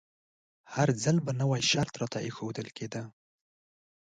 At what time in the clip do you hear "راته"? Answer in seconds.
2.01-2.19